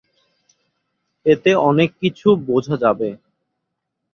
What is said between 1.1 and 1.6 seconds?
এতে